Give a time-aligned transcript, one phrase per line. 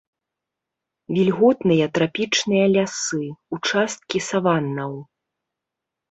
[1.17, 3.19] Вільготныя трапічныя лясы,
[3.57, 4.91] участкі саваннаў.